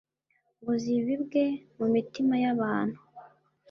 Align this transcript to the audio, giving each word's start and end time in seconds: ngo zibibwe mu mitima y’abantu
ngo 0.59 0.71
zibibwe 0.83 1.43
mu 1.77 1.85
mitima 1.93 2.33
y’abantu 2.43 2.99